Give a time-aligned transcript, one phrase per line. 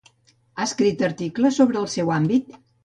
[0.55, 2.57] Ha escrit articles sobre el seu àmbit?